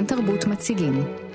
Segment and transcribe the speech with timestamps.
[0.00, 1.29] כאן תרבות מציגים.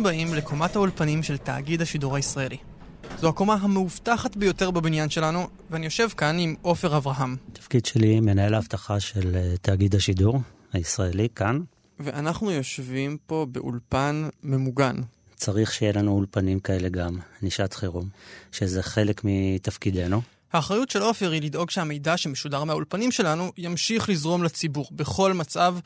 [0.00, 2.56] הבאים לקומת האולפנים של תאגיד השידור הישראלי.
[3.18, 7.36] זו הקומה המאובטחת ביותר בבניין שלנו, ואני יושב כאן עם עופר אברהם.
[7.52, 10.40] תפקיד שלי מנהל האבטחה של אה, תאגיד השידור
[10.72, 11.60] הישראלי, כאן.
[11.98, 14.96] ואנחנו יושבים פה באולפן ממוגן.
[15.34, 18.08] צריך שיהיה לנו אולפנים כאלה גם, נישת חירום,
[18.52, 20.22] שזה חלק מתפקידנו.
[20.52, 25.76] האחריות של עופר היא לדאוג שהמידע שמשודר מהאולפנים שלנו ימשיך לזרום לציבור, בכל מצב,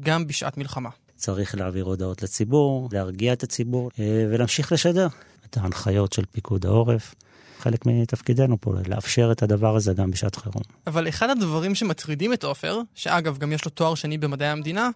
[0.00, 0.90] גם בשעת מלחמה.
[1.24, 5.08] צריך להעביר הודעות לציבור, להרגיע את הציבור אה, ולהמשיך לשדר
[5.46, 7.14] את ההנחיות של פיקוד העורף.
[7.58, 10.62] חלק מתפקידנו פה, לאפשר את הדבר הזה גם בשעת חירום.
[10.86, 14.90] אבל אחד הדברים שמטרידים את עופר, שאגב, גם יש לו תואר שני במדעי המדינה,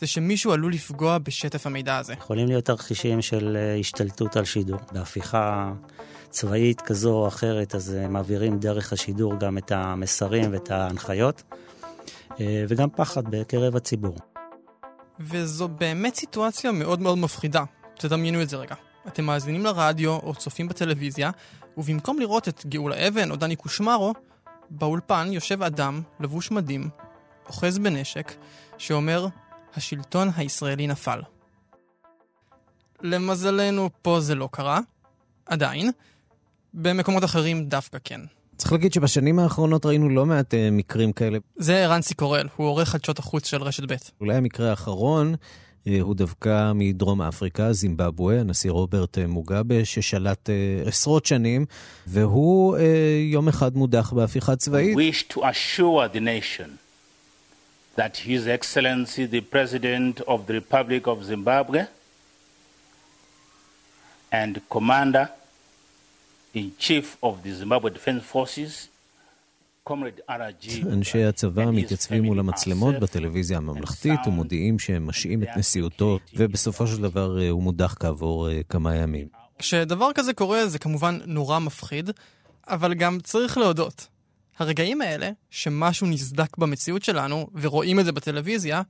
[0.00, 2.12] זה שמישהו עלול לפגוע בשטף המידע הזה.
[2.12, 4.80] יכולים להיות תרחישים של אה, השתלטות על שידור.
[4.92, 5.72] בהפיכה
[6.30, 11.42] צבאית כזו או אחרת, אז אה, מעבירים דרך השידור גם את המסרים ואת ההנחיות,
[12.68, 14.16] וגם פחד בקרב הציבור.
[15.20, 17.64] וזו באמת סיטואציה מאוד מאוד מפחידה.
[17.94, 18.74] תדמיינו את זה רגע.
[19.06, 21.30] אתם מאזינים לרדיו או צופים בטלוויזיה,
[21.76, 24.12] ובמקום לראות את גאולה אבן או דני קושמרו,
[24.70, 26.88] באולפן יושב אדם לבוש מדים,
[27.46, 28.32] אוחז בנשק,
[28.78, 29.26] שאומר,
[29.76, 31.20] השלטון הישראלי נפל.
[33.02, 34.80] למזלנו, פה זה לא קרה,
[35.46, 35.90] עדיין.
[36.74, 38.20] במקומות אחרים דווקא כן.
[38.56, 41.38] צריך להגיד שבשנים האחרונות ראינו לא מעט uh, מקרים כאלה.
[41.56, 43.94] זה רנסי קורל, הוא עורך חדשות החוץ של רשת ב'.
[44.20, 50.88] אולי המקרה האחרון uh, הוא דווקא מדרום אפריקה, זימבבואה, הנשיא רוברט uh, מוגאבה, ששלט uh,
[50.88, 51.66] עשרות שנים,
[52.06, 52.80] והוא uh,
[53.32, 54.96] יום אחד מודח בהפיכה צבאית.
[54.96, 56.68] Wish to assure the nation
[57.96, 61.80] that His Excellency the President of the Republic of Zimbabwe
[64.32, 65.26] and Commander
[66.54, 68.88] in chief of the Zimbabwe Defense Forces,
[70.92, 77.42] אנשי הצבא מתייצבים מול המצלמות בטלוויזיה הממלכתית ומודיעים שהם משעים את נשיאותו, ובסופו של דבר
[77.42, 79.26] אה, הוא מודח כעבור אה, כמה ימים.
[79.58, 82.10] כשדבר כזה קורה זה כמובן נורא מפחיד,
[82.68, 84.06] אבל גם צריך להודות.
[84.58, 88.82] הרגעים האלה, שמשהו נסדק במציאות שלנו, ורואים את זה בטלוויזיה,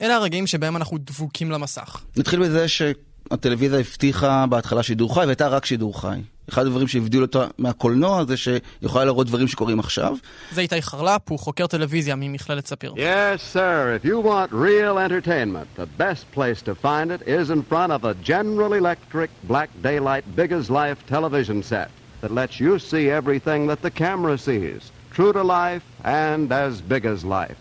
[0.00, 2.02] אלה הרגעים שבהם אנחנו דבוקים למסך.
[2.16, 6.20] נתחיל בזה שהטלוויזיה הבטיחה בהתחלה שידור חי, והייתה רק שידור חי.
[6.52, 10.16] אחד הדברים שהבדילו אותה מהקולנוע זה שיכולה להראות דברים שקורים עכשיו.
[10.52, 12.94] זה איתי חרלפ, הוא חוקר טלוויזיה ממכללת ספיר.
[12.96, 13.98] Yes, sir.
[14.02, 18.04] If you want real entertainment, the best place to find it is in front of
[18.04, 21.90] a General Electric black daylight big as life television set
[22.22, 24.82] that lets you see everything that the camera sees,
[25.16, 27.60] true to life and as big as life.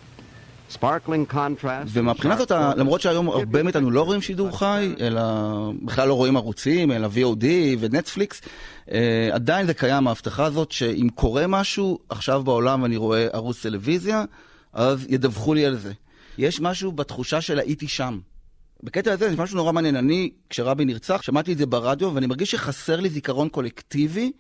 [1.94, 5.22] ומבחינה זאת, למרות שהיום הרבה מאיתנו לא רואים שידור חי, אלא
[5.84, 7.46] בכלל לא רואים ערוצים, אלא VOD
[7.80, 8.48] ונטפליקס, אה,
[9.32, 14.24] עדיין זה קיים ההבטחה הזאת שאם קורה משהו עכשיו בעולם ואני רואה ערוץ טלוויזיה,
[14.74, 15.94] אז ידווחו לי על זה.
[16.38, 18.20] יש משהו בתחושה של הייתי שם.
[18.84, 19.96] בקטע הזה יש משהו נורא מעניין.
[19.96, 24.32] אני, כשרבי נרצח, שמעתי את זה ברדיו, ואני מרגיש שחסר לי זיכרון קולקטיבי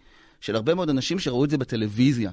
[0.41, 2.31] של הרבה מאוד אנשים שראו את זה בטלוויזיה.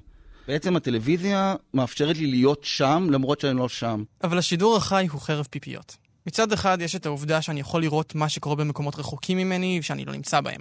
[0.49, 4.05] בעצם הטלוויזיה מאפשרת לי להיות שם, למרות שאני לא שם.
[4.25, 5.97] אבל השידור החי הוא חרב פיפיות.
[6.27, 10.13] מצד אחד יש את העובדה שאני יכול לראות מה שקורה במקומות רחוקים ממני ושאני לא
[10.13, 10.61] נמצא בהם.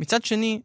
[0.00, 0.60] מצד שני,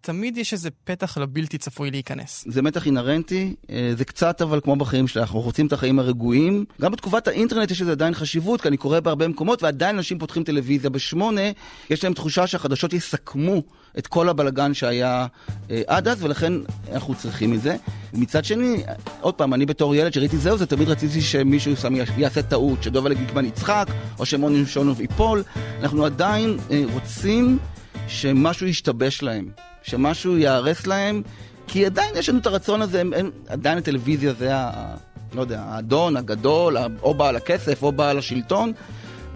[0.00, 2.44] תמיד יש איזה פתח לבלתי צפוי להיכנס.
[2.48, 6.64] זה מתח אינהרנטי, אה, זה קצת אבל כמו בחיים שלך, אנחנו רוצים את החיים הרגועים.
[6.80, 10.44] גם בתקופת האינטרנט יש לזה עדיין חשיבות, כי אני קורא בהרבה מקומות, ועדיין אנשים פותחים
[10.44, 11.40] טלוויזיה בשמונה,
[11.90, 13.62] יש להם תחושה שהחדשות יסכמו
[13.98, 15.26] את כל הבלגן שהיה
[15.70, 16.52] אה, עד אז, ולכן
[16.92, 17.76] אנחנו צריכים את זה.
[18.12, 18.82] מצד שני,
[19.20, 23.14] עוד פעם, אני בתור ילד שראיתי זהו, זה תמיד רציתי שמישהו שם יעשה טעות, שדובל
[23.14, 23.86] גיקמן יצחק,
[24.18, 25.42] או שמוני שונוב ייפול.
[25.80, 27.58] אנחנו עדיין אה, רוצים
[28.10, 29.48] שמשהו ישתבש להם.
[29.82, 31.22] שמשהו ייהרס להם,
[31.66, 34.94] כי עדיין יש לנו את הרצון הזה, הם, הם, עדיין הטלוויזיה זה ה...
[35.34, 38.72] לא יודע, האדון הגדול, או בעל הכסף או בעל השלטון,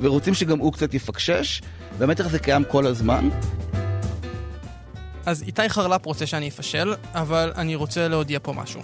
[0.01, 1.63] ורוצים שגם הוא קצת יפקשש,
[1.99, 3.29] והמתח הזה קיים כל הזמן.
[5.27, 8.81] אז איתי חרלפ רוצה שאני אפשל, אבל אני רוצה להודיע פה משהו.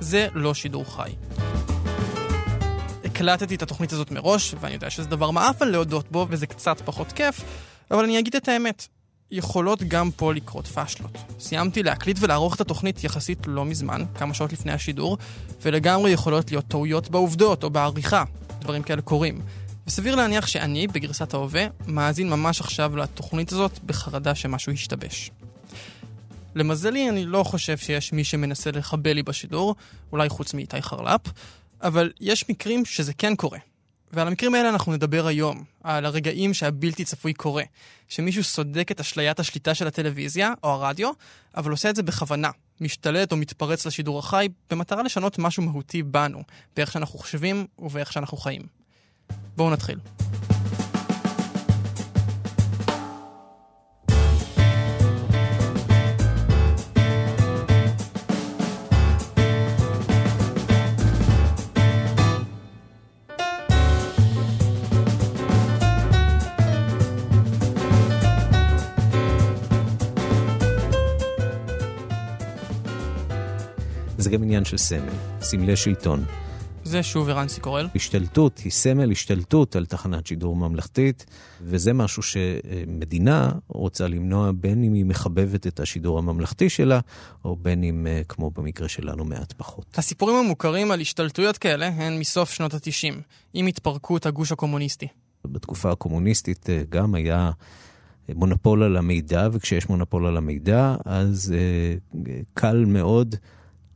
[0.00, 1.10] זה לא שידור חי.
[3.04, 7.12] הקלטתי את התוכנית הזאת מראש, ואני יודע שזה דבר מעפן להודות בו, וזה קצת פחות
[7.12, 7.44] כיף,
[7.90, 8.99] אבל אני אגיד את האמת.
[9.30, 11.18] יכולות גם פה לקרות פאשלות.
[11.38, 15.18] סיימתי להקליט ולערוך את התוכנית יחסית לא מזמן, כמה שעות לפני השידור,
[15.62, 18.24] ולגמרי יכולות להיות טעויות בעובדות או בעריכה.
[18.60, 19.40] דברים כאלה קורים.
[19.86, 25.30] וסביר להניח שאני, בגרסת ההווה, מאזין ממש עכשיו לתוכנית הזאת בחרדה שמשהו ישתבש.
[26.54, 29.74] למזלי, אני לא חושב שיש מי שמנסה לחבל לי בשידור,
[30.12, 31.20] אולי חוץ מאיתי חרלפ,
[31.82, 33.58] אבל יש מקרים שזה כן קורה.
[34.12, 37.62] ועל המקרים האלה אנחנו נדבר היום, על הרגעים שהבלתי צפוי קורה.
[38.08, 41.10] שמישהו סודק את אשליית השליטה של הטלוויזיה או הרדיו,
[41.56, 42.50] אבל עושה את זה בכוונה.
[42.80, 46.42] משתלט או מתפרץ לשידור החי, במטרה לשנות משהו מהותי בנו,
[46.76, 48.62] באיך שאנחנו חושבים ובאיך שאנחנו חיים.
[49.56, 49.98] בואו נתחיל.
[74.20, 76.24] זה גם עניין של סמל, סמלי שלטון.
[76.84, 77.88] זה שוב ערנסי קורל.
[77.94, 81.26] השתלטות היא סמל השתלטות על תחנת שידור ממלכתית,
[81.60, 87.00] וזה משהו שמדינה רוצה למנוע בין אם היא מחבבת את השידור הממלכתי שלה,
[87.44, 89.98] או בין אם, אה, כמו במקרה שלנו, מעט פחות.
[89.98, 93.14] הסיפורים המוכרים על השתלטויות כאלה הן מסוף שנות ה-90,
[93.54, 95.08] עם התפרקות הגוש הקומוניסטי.
[95.44, 97.50] בתקופה הקומוניסטית אה, גם היה
[98.34, 101.94] מונופול על המידע, וכשיש מונופול על המידע, אז אה,
[102.54, 103.36] קל מאוד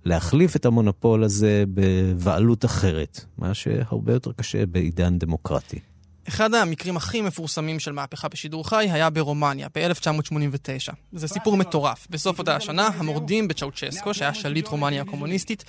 [0.05, 5.79] להחליף את המונופול הזה בבעלות אחרת, מה שהרבה יותר קשה בעידן דמוקרטי.
[6.29, 10.93] אחד המקרים הכי מפורסמים של מהפכה בשידור חי היה ברומניה, ב-1989.
[11.13, 12.07] זה סיפור מטורף.
[12.11, 15.65] בסוף אותה השנה, המורדים בצ'אוצ'סקו, שהיה שליט רומניה הקומוניסטית,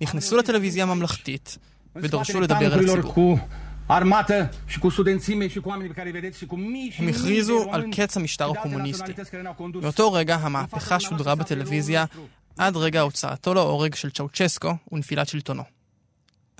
[0.00, 1.58] נכנסו לטלוויזיה הממלכתית
[1.96, 3.38] ודרשו לדבר אל הציבור.
[6.98, 9.12] הם הכריזו על קץ המשטר הקומוניסטי.
[9.82, 12.04] מאותו רגע המהפכה שודרה בטלוויזיה
[12.58, 15.62] עד רגע הוצאתו להורג של צ'אוצ'סקו ונפילת שלטונו.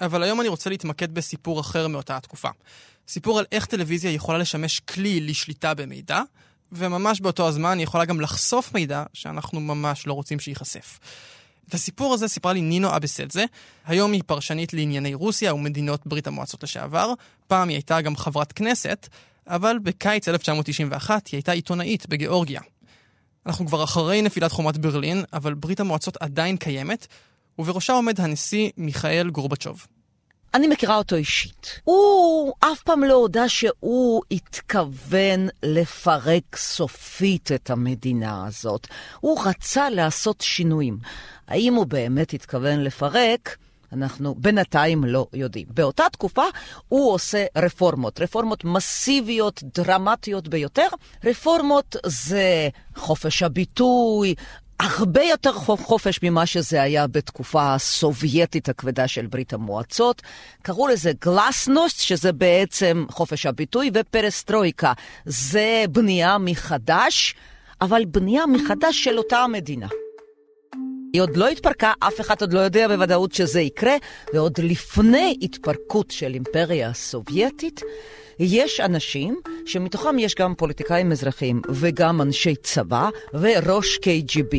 [0.01, 2.49] אבל היום אני רוצה להתמקד בסיפור אחר מאותה התקופה.
[3.09, 6.23] סיפור על איך טלוויזיה יכולה לשמש כלי לשליטה במידע,
[6.73, 10.99] וממש באותו הזמן היא יכולה גם לחשוף מידע שאנחנו ממש לא רוצים שייחשף.
[11.69, 13.45] את הסיפור הזה סיפרה לי נינו אבסדזה.
[13.87, 17.13] היום היא פרשנית לענייני רוסיה ומדינות ברית המועצות לשעבר.
[17.47, 19.09] פעם היא הייתה גם חברת כנסת,
[19.47, 22.61] אבל בקיץ 1991 היא הייתה עיתונאית בגיאורגיה.
[23.47, 27.07] אנחנו כבר אחרי נפילת חומת ברלין, אבל ברית המועצות עדיין קיימת,
[27.59, 29.87] ובראשה עומד הנשיא מיכאל גורבצ'וב.
[30.55, 31.81] אני מכירה אותו אישית.
[31.85, 38.87] הוא אף פעם לא הודה שהוא התכוון לפרק סופית את המדינה הזאת.
[39.21, 40.99] הוא רצה לעשות שינויים.
[41.49, 43.57] האם הוא באמת התכוון לפרק?
[43.93, 45.67] אנחנו בינתיים לא יודעים.
[45.71, 46.45] באותה תקופה
[46.89, 50.89] הוא עושה רפורמות, רפורמות מסיביות, דרמטיות ביותר.
[51.25, 54.35] רפורמות זה חופש הביטוי,
[54.81, 60.23] הרבה יותר חופש ממה שזה היה בתקופה הסובייטית הכבדה של ברית המועצות.
[60.63, 64.93] קראו לזה גלסנוסט, שזה בעצם חופש הביטוי, ופרסטרויקה,
[65.25, 67.35] זה בנייה מחדש,
[67.81, 69.89] אבל בנייה מחדש של אותה המדינה.
[71.13, 73.97] היא עוד לא התפרקה, אף אחד עוד לא יודע בוודאות שזה יקרה,
[74.35, 77.81] ועוד לפני התפרקות של אימפריה הסובייטית,
[78.39, 84.57] יש אנשים שמתוכם יש גם פוליטיקאים אזרחיים וגם אנשי צבא וראש KGB.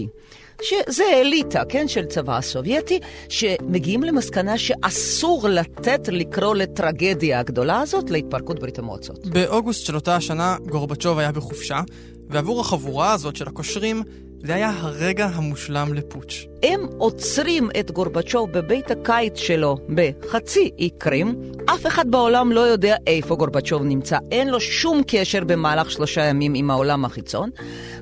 [0.61, 2.99] שזה אליטה, כן, של צבא הסובייטי,
[3.29, 9.27] שמגיעים למסקנה שאסור לתת לקרוא לטרגדיה הגדולה הזאת להתפרקות ברית המועצות.
[9.27, 11.81] באוגוסט של אותה השנה גורבצ'וב היה בחופשה,
[12.29, 14.03] ועבור החבורה הזאת של הקושרים,
[14.43, 16.47] זה היה הרגע המושלם לפוטש.
[16.63, 21.41] הם עוצרים את גורבצ'וב בבית הקיץ שלו בחצי אי קרים.
[21.65, 24.17] אף אחד בעולם לא יודע איפה גורבצ'וב נמצא.
[24.31, 27.49] אין לו שום קשר במהלך שלושה ימים עם העולם החיצון.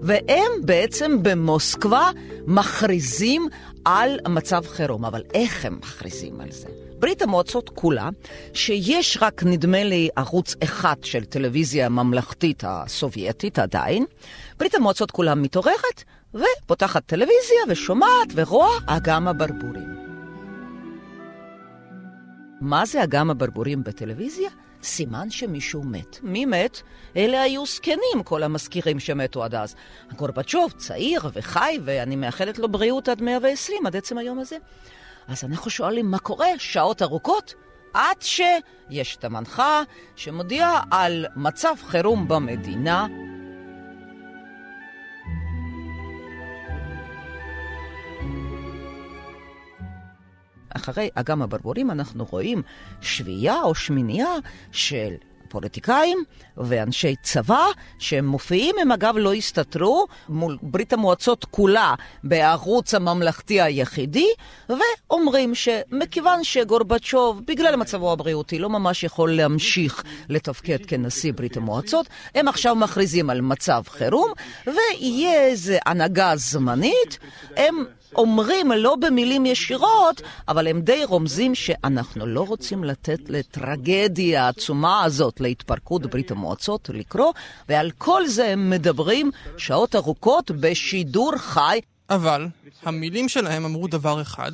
[0.02, 2.10] והם בעצם במוסקבה
[2.48, 3.48] מכריזים
[3.86, 5.06] על מצב חירום.
[5.06, 6.68] אבל איך הם מכריזים על זה?
[7.00, 8.10] ברית המועצות כולה,
[8.54, 14.06] שיש רק נדמה לי ערוץ אחד של טלוויזיה ממלכתית הסובייטית עדיין,
[14.60, 20.00] ברית המועצות כולה מתעוררת ופותחת טלוויזיה ושומעת ורואה אגם הברבורים.
[22.62, 24.50] מה זה אגם הברבורים בטלוויזיה?
[24.84, 26.20] סימן שמישהו מת.
[26.24, 26.82] מי מת?
[27.18, 29.76] אלה היו זקנים, כל המזכירים שמתו עד אז.
[30.16, 34.58] גורבצ'וב צעיר וחי, ואני מאחלת לו בריאות עד 120, עד עצם היום הזה.
[35.28, 37.54] אז אנחנו שואלים מה קורה שעות ארוכות,
[37.94, 39.84] עד שיש את המנחה
[40.16, 43.08] שמודיעה על מצב חירום במדינה.
[50.76, 52.62] אחרי אגם הברבורים אנחנו רואים
[53.02, 54.36] שביעייה או שמינייה
[54.72, 55.14] של
[55.50, 56.24] פוליטיקאים
[56.58, 57.66] ואנשי צבא,
[58.00, 64.28] שהם מופיעים, הם אגב לא הסתתרו מול ברית המועצות כולה בערוץ הממלכתי היחידי,
[64.70, 72.48] ואומרים שמכיוון שגורבצ'וב, בגלל מצבו הבריאותי, לא ממש יכול להמשיך לתפקד כנשיא ברית המועצות, הם
[72.48, 74.32] עכשיו מכריזים על מצב חירום,
[74.68, 77.20] ויהיה איזו הנהגה זמנית,
[77.58, 77.86] הם
[78.16, 85.40] אומרים לא במילים ישירות, אבל הם די רומזים שאנחנו לא רוצים לתת לטרגדיה העצומה הזאת,
[85.40, 87.34] להתפרקות ברית המועצות, לקרוא,
[87.70, 91.80] ועל כל זה הם מדברים שעות ארוכות בשידור חי.
[92.10, 92.48] אבל
[92.84, 94.52] המילים שלהם אמרו דבר אחד,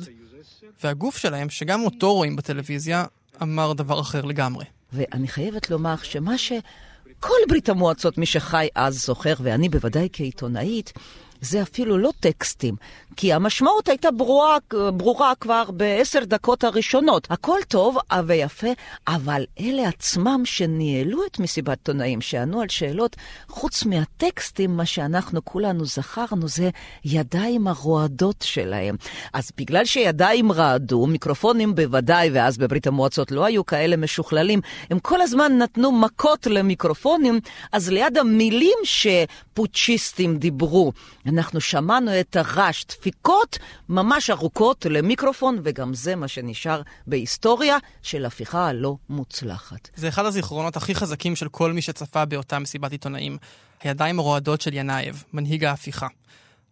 [0.84, 3.04] והגוף שלהם, שגם אותו רואים בטלוויזיה,
[3.42, 4.64] אמר דבר אחר לגמרי.
[4.92, 10.92] ואני חייבת לומר שמה שכל ברית המועצות, מי שחי אז זוכר, ואני בוודאי כעיתונאית,
[11.40, 12.74] זה אפילו לא טקסטים,
[13.16, 14.56] כי המשמעות הייתה ברורה,
[14.96, 17.26] ברורה כבר בעשר דקות הראשונות.
[17.30, 18.66] הכל טוב ויפה,
[19.08, 23.16] אבל אלה עצמם שניהלו את מסיבת עיתונאים, שענו על שאלות,
[23.48, 26.70] חוץ מהטקסטים, מה שאנחנו כולנו זכרנו זה
[27.04, 28.96] ידיים הרועדות שלהם.
[29.32, 35.20] אז בגלל שידיים רעדו, מיקרופונים בוודאי, ואז בברית המועצות לא היו כאלה משוכללים, הם כל
[35.20, 37.40] הזמן נתנו מכות למיקרופונים,
[37.72, 40.92] אז ליד המילים שפוצ'יסטים דיברו,
[41.28, 48.68] אנחנו שמענו את הרעש, דפיקות ממש ארוכות למיקרופון, וגם זה מה שנשאר בהיסטוריה של הפיכה
[48.68, 49.88] הלא מוצלחת.
[49.96, 53.38] זה אחד הזיכרונות הכי חזקים של כל מי שצפה באותה מסיבת עיתונאים.
[53.82, 56.06] הידיים הרועדות של ינאייב, מנהיג ההפיכה.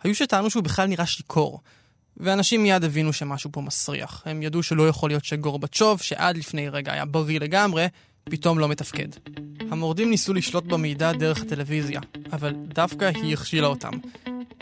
[0.03, 1.61] היו שטענו שהוא בכלל נראה שיכור.
[2.17, 4.23] ואנשים מיד הבינו שמשהו פה מסריח.
[4.27, 7.87] הם ידעו שלא יכול להיות שגורבצ'וב, שעד לפני רגע היה בריא לגמרי,
[8.25, 9.09] פתאום לא מתפקד.
[9.71, 12.01] המורדים ניסו לשלוט במידע דרך הטלוויזיה,
[12.33, 13.93] אבל דווקא היא הכשילה אותם.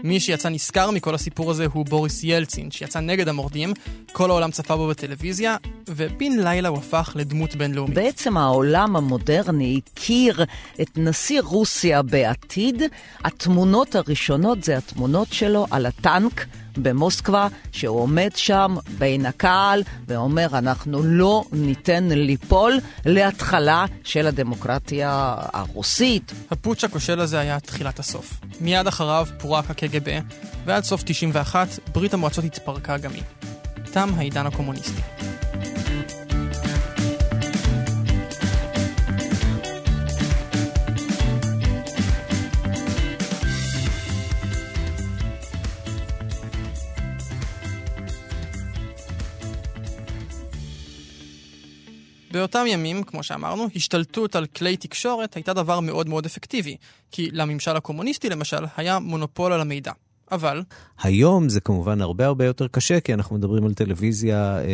[0.02, 3.73] מי שיצא נשכר מכל הסיפור הזה הוא בוריס ילצין, שיצא נגד המורדים,
[4.12, 5.56] כל העולם צפה בו בטלוויזיה,
[5.88, 7.94] ובן לילה הוא הפך לדמות בינלאומית.
[7.94, 10.44] בעצם העולם המודרני הכיר
[10.80, 12.82] את נשיא רוסיה בעתיד.
[13.25, 16.47] התמונות הראשונות זה התמונות שלו על הטנק.
[16.79, 26.33] במוסקבה, שהוא עומד שם בין הקהל ואומר, אנחנו לא ניתן ליפול להתחלה של הדמוקרטיה הרוסית.
[26.50, 28.41] הפוטש הכושל הזה היה תחילת הסוף.
[28.61, 30.19] מיד אחריו פורק הקג"ב,
[30.64, 33.23] ועד סוף 91 ברית המועצות התפרקה גם היא.
[33.93, 35.02] תם העידן הקומוניסטי.
[52.32, 56.76] באותם ימים, כמו שאמרנו, השתלטות על כלי תקשורת הייתה דבר מאוד מאוד אפקטיבי,
[57.10, 59.92] כי לממשל הקומוניסטי למשל היה מונופול על המידע.
[60.32, 60.62] אבל...
[61.02, 64.64] היום זה כמובן הרבה הרבה יותר קשה, כי אנחנו מדברים על טלוויזיה אה,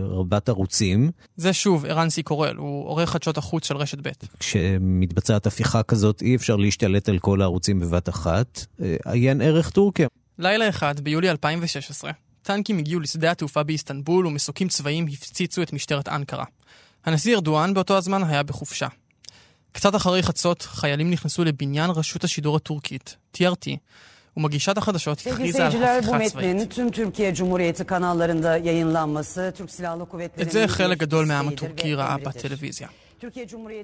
[0.00, 1.10] רבת ערוצים.
[1.36, 4.10] זה שוב ערן סי קורל, הוא עורך חדשות החוץ של רשת ב'.
[4.38, 8.66] כשמתבצעת הפיכה כזאת, אי אפשר להשתלט על כל הערוצים בבת אחת.
[8.82, 10.08] אה, עיין ערך טורקיה.
[10.38, 12.10] לילה אחד, ביולי 2016,
[12.42, 16.44] טנקים הגיעו לשדה התעופה באיסטנבול ומסוקים צבאיים הפציצו את משטרת אנקרה.
[17.04, 18.88] הנשיא ארדואן באותו הזמן היה בחופשה.
[19.72, 23.66] קצת אחרי חצות, חיילים נכנסו לבניין רשות השידור הטורקית, TRT,
[24.36, 26.78] ומגישת החדשות הכריזה על הפיכה צבאית.
[30.40, 32.88] את זה חלק גדול מהעם הטורקי ראה בטלוויזיה.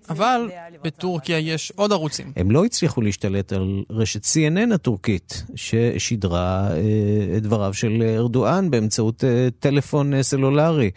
[0.08, 0.50] אבל
[0.82, 2.32] בטורקיה יש עוד ערוצים.
[2.36, 9.24] הם לא הצליחו להשתלט על רשת CNN הטורקית, ששידרה אה, את דבריו של ארדואן באמצעות
[9.24, 10.90] אה, טלפון אה, סלולרי.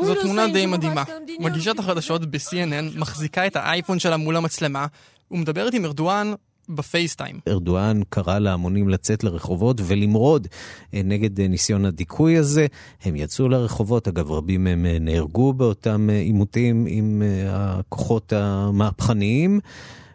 [0.00, 1.04] זו תמונה די מדהימה.
[1.40, 4.86] מגישת החדשות ב-CNN מחזיקה את האייפון שלה מול המצלמה
[5.30, 6.32] ומדברת עם ארדואן
[6.68, 7.40] בפייסטיים.
[7.48, 10.48] ארדואן קרא להמונים לצאת לרחובות ולמרוד
[10.94, 12.66] אה, נגד אה, ניסיון הדיכוי הזה.
[13.04, 19.60] הם יצאו לרחובות, אגב רבים מהם אה, נהרגו באותם עימותים עם הכוחות המהפכניים.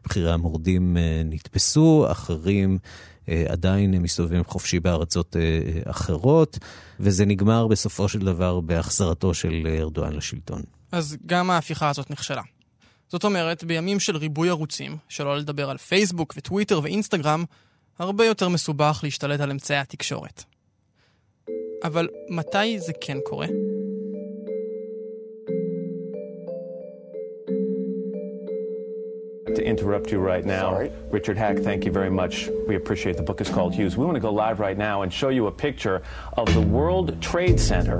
[0.05, 2.77] בכירי המורדים נתפסו, אחרים
[3.47, 5.35] עדיין מסתובבים חופשי בארצות
[5.85, 6.57] אחרות,
[6.99, 10.61] וזה נגמר בסופו של דבר בהחזרתו של ארדואן לשלטון.
[10.91, 12.41] אז גם ההפיכה הזאת נכשלה.
[13.09, 17.43] זאת אומרת, בימים של ריבוי ערוצים, שלא לדבר על פייסבוק וטוויטר ואינסטגרם,
[17.99, 20.43] הרבה יותר מסובך להשתלט על אמצעי התקשורת.
[21.83, 23.47] אבל מתי זה כן קורה?
[29.73, 30.67] Interrupt you right now.
[30.71, 30.89] Sorry.
[31.17, 32.33] Richard Hack, thank you very much.
[32.69, 33.93] We appreciate the book is called Hughes.
[33.99, 35.97] We want to go live right now and show you a picture
[36.41, 37.99] of the World Trade Center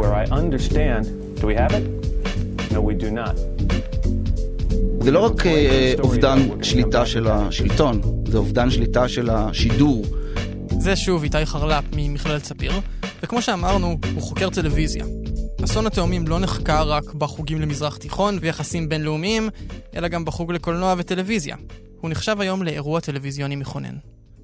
[0.00, 1.02] where I understand.
[1.40, 1.84] Do we have it?
[2.72, 3.36] No, we do not.
[5.00, 5.42] זה לא רק
[6.00, 10.04] אובדן שליטה של השלטון, זה אובדן שליטה של השידור.
[10.78, 12.72] זה שוב איתי חרל"פ ממכללת ספיר,
[13.22, 15.04] וכמו שאמרנו, הוא חוקר טלוויזיה.
[15.64, 19.48] אסון התאומים לא נחקר רק בחוגים למזרח תיכון ויחסים בינלאומיים,
[19.94, 21.56] אלא גם בחוג לקולנוע וטלוויזיה.
[22.00, 23.94] הוא נחשב היום לאירוע טלוויזיוני מכונן.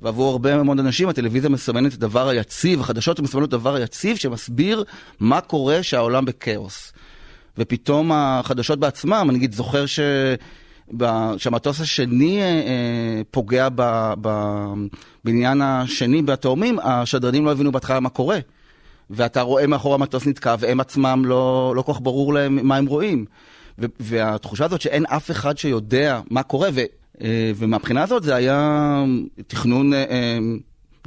[0.02, 4.84] ועבור הרבה מאוד אנשים הטלוויזיה מסמנת את הדבר היציב, החדשות מסמנות את הדבר היציב שמסביר
[5.20, 6.92] מה קורה שהעולם בכאוס.
[7.58, 10.00] ופתאום החדשות בעצמם, אני נגיד זוכר ש...
[11.36, 13.68] שהמטוס השני אה, אה, פוגע
[15.24, 18.38] בעניין השני בתאומים, השדרנים לא הבינו בהתחלה מה קורה.
[19.10, 22.86] ואתה רואה מאחור המטוס נתקע, והם עצמם לא, לא כל כך ברור להם מה הם
[22.86, 23.24] רואים.
[23.78, 26.80] והתחושה הזאת שאין אף אחד שיודע מה קורה, ו,
[27.20, 29.04] אה, ומהבחינה הזאת זה היה
[29.46, 29.92] תכנון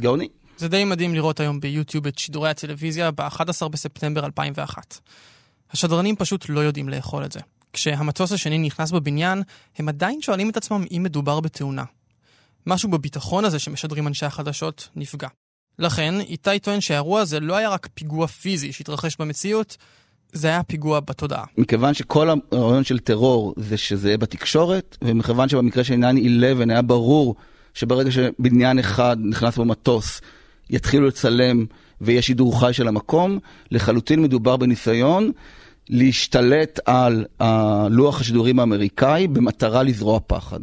[0.01, 0.27] גאוני.
[0.58, 5.00] זה די מדהים לראות היום ביוטיוב את שידורי הטלוויזיה ב-11 בספטמבר 2001.
[5.72, 7.39] השדרנים פשוט לא יודעים לאכול את זה.
[7.74, 9.44] כשהמטוס השני נכנס בבניין,
[9.77, 11.84] הם עדיין שואלים את עצמם אם מדובר בתאונה.
[12.68, 15.27] משהו בביטחון הזה שמשדרים אנשי החדשות נפגע.
[15.79, 19.77] לכן, איתי טוען שהאירוע הזה לא היה רק פיגוע פיזי שהתרחש במציאות,
[20.31, 21.43] זה היה פיגוע בתודעה.
[21.57, 27.36] מכיוון שכל הרעיון של טרור זה שזה יהיה בתקשורת, ומכיוון שבמקרה של 9-11 היה ברור
[27.74, 30.21] שברגע שבניין אחד נכנס במטוס,
[30.69, 31.65] יתחילו לצלם
[32.01, 33.39] ויש שידור חי של המקום,
[33.71, 35.31] לחלוטין מדובר בניסיון
[35.89, 37.25] להשתלט על
[37.89, 40.59] לוח השידורים האמריקאי במטרה לזרוע פחד.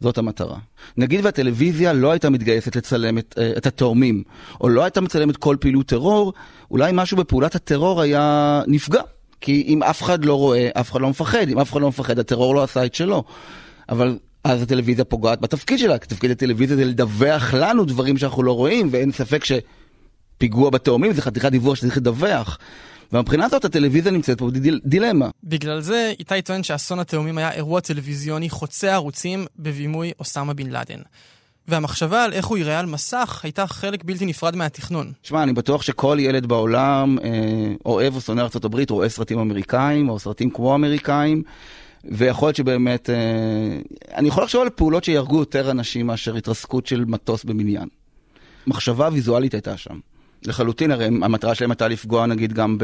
[0.00, 0.58] זאת המטרה.
[0.96, 4.22] נגיד והטלוויזיה לא הייתה מתגייסת לצלם את, אה, את התאומים,
[4.60, 6.32] או לא הייתה מצלמת כל פעילות טרור,
[6.70, 9.02] אולי משהו בפעולת הטרור היה נפגע.
[9.40, 11.48] כי אם אף אחד לא רואה, אף אחד לא מפחד.
[11.48, 13.24] אם אף אחד לא מפחד, הטרור לא עשה את שלו.
[13.88, 18.52] אבל אז הטלוויזיה פוגעת בתפקיד שלה, כי תפקיד הטלוויזיה זה לדווח לנו דברים שאנחנו לא
[18.52, 22.58] רואים, ואין ספק שפיגוע בתאומים זה חתיכת דיווח שצריך לדווח.
[23.12, 25.28] ומבחינה הזאת הטלוויזיה נמצאת פה בדילמה.
[25.44, 31.00] בגלל זה איתי טוען שאסון התאומים היה אירוע טלוויזיוני חוצה ערוצים בבימוי אוסמה בן לאדן.
[31.68, 35.12] והמחשבה על איך הוא ייראה על מסך הייתה חלק בלתי נפרד מהתכנון.
[35.22, 37.28] שמע, אני בטוח שכל ילד בעולם אה,
[37.86, 41.42] אוהב או שונא ארה"ב, רואה סרטים אמריקאים או סרטים כמו אמריקאים.
[42.04, 43.16] ויכול להיות שבאמת, אה,
[44.14, 47.88] אני יכול לחשוב על פעולות שיהרגו יותר אנשים מאשר התרסקות של מטוס במניין.
[48.66, 49.98] מחשבה ויזואלית הייתה שם.
[50.44, 52.78] לחלוטין, הרי המטרה שלהם הייתה לפגוע נגיד גם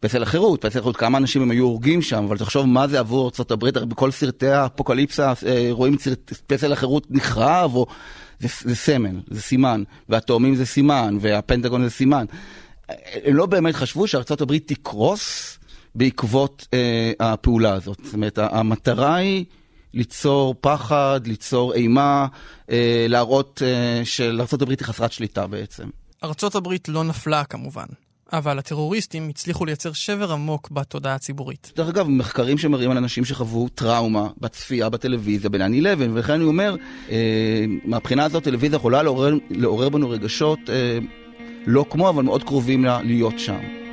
[0.00, 3.30] בפסל החירות, פסל החירות, כמה אנשים הם היו הורגים שם, אבל תחשוב מה זה עבור
[3.40, 5.96] ארה"ב, בכל סרטי האפוקליפסה אה, רואים
[6.46, 7.86] פסל החירות נחרב, או...
[8.40, 12.24] זה, זה סמל, זה סימן, והתאומים זה סימן, והפנטגון זה סימן.
[13.24, 15.58] הם לא באמת חשבו שארה"ב תקרוס
[15.94, 17.98] בעקבות אה, הפעולה הזאת.
[18.04, 19.44] זאת אומרת, המטרה היא...
[19.94, 22.26] ליצור פחד, ליצור אימה,
[22.70, 25.88] אה, להראות אה, שלארה"ב היא חסרת שליטה בעצם.
[26.24, 27.84] ארצות הברית לא נפלה כמובן,
[28.32, 31.72] אבל הטרוריסטים הצליחו לייצר שבר עמוק בתודעה הציבורית.
[31.76, 36.76] דרך אגב, מחקרים שמראים על אנשים שחוו טראומה בצפייה בטלוויזיה ב-9-11, ולכן אני אומר,
[37.10, 40.98] אה, מהבחינה הזאת טלוויזיה יכולה לעורר, לעורר בנו רגשות אה,
[41.66, 43.83] לא כמו, אבל מאוד קרובים לה, להיות שם.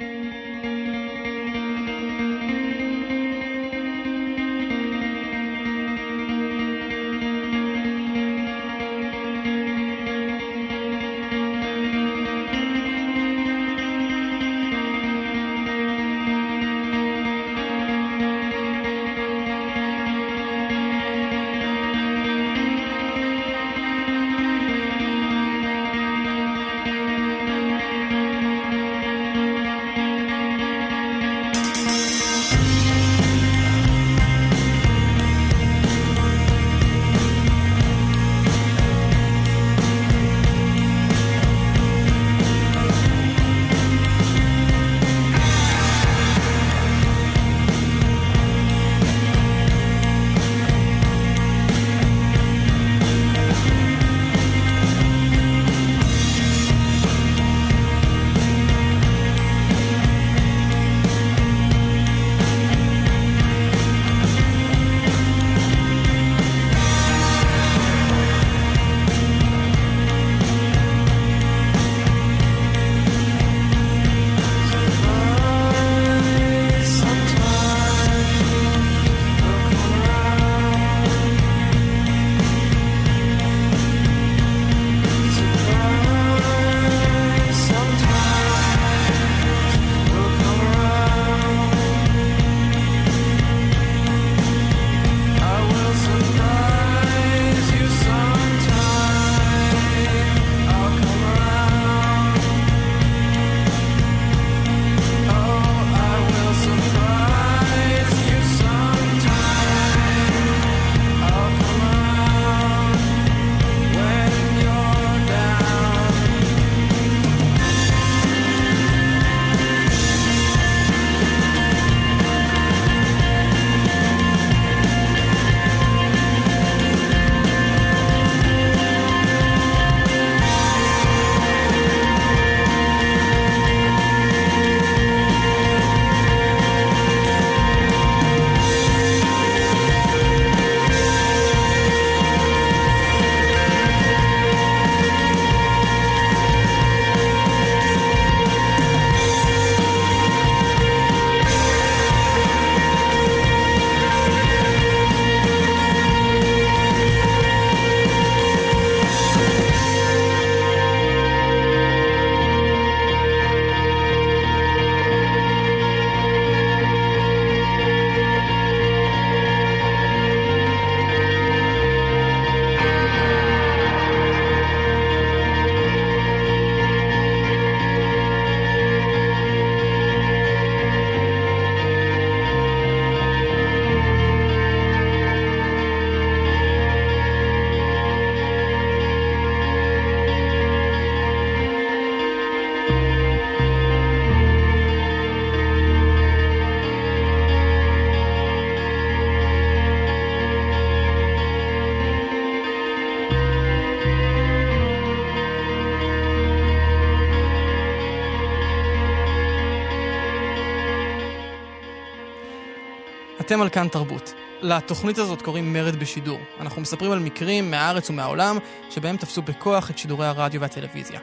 [213.52, 214.34] אתם על כאן תרבות.
[214.62, 216.40] לתוכנית הזאת קוראים מרד בשידור.
[216.60, 218.58] אנחנו מספרים על מקרים מהארץ ומהעולם
[218.90, 221.20] שבהם תפסו בכוח את שידורי הרדיו והטלוויזיה.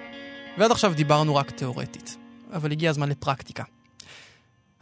[0.58, 2.16] ועד עכשיו דיברנו רק תאורטית,
[2.52, 3.64] אבל הגיע הזמן לפרקטיקה.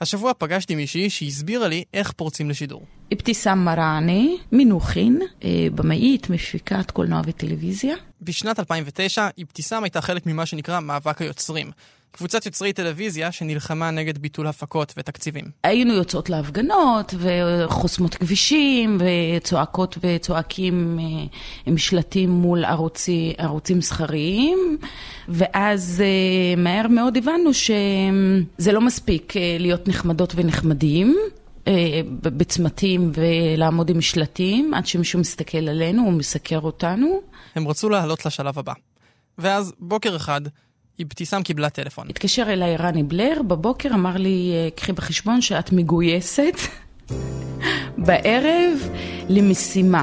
[0.00, 2.86] השבוע פגשתי מישהי שהסבירה לי איך פורצים לשידור.
[3.12, 7.94] אבתיסאם מראענה, מינוחין, אה, במאית, מפיקת קולנוע וטלוויזיה.
[8.22, 11.70] בשנת 2009 אבתיסאם הייתה חלק ממה שנקרא מאבק היוצרים.
[12.10, 15.44] קבוצת יוצרי טלוויזיה שנלחמה נגד ביטול הפקות ותקציבים.
[15.64, 21.04] היינו יוצאות להפגנות וחוסמות כבישים וצועקות וצועקים אה,
[21.66, 24.78] עם שלטים מול ערוצי, ערוצים מסחריים
[25.28, 31.16] ואז אה, מהר מאוד הבנו שזה לא מספיק אה, להיות נחמדות ונחמדים
[32.22, 37.20] בצמתים ולעמוד עם שלטים עד שמישהו מסתכל עלינו ומסקר אותנו.
[37.54, 38.72] הם רצו לעלות לשלב הבא.
[39.38, 40.40] ואז בוקר אחד
[41.02, 42.06] אבתיסאם קיבלה טלפון.
[42.10, 46.56] התקשר אליי רני בלר, בבוקר אמר לי, קחי בחשבון שאת מגויסת
[48.06, 48.88] בערב
[49.28, 50.02] למשימה.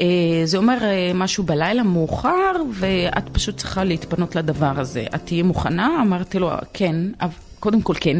[0.00, 5.04] אה, זה אומר אה, משהו בלילה מאוחר, ואת פשוט צריכה להתפנות לדבר הזה.
[5.14, 6.02] את תהיי מוכנה?
[6.02, 6.96] אמרתי לו, כן,
[7.60, 8.16] קודם כל כן.